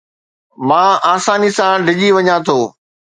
[0.67, 2.57] مان آساني سان ڊڄي وڃان ٿو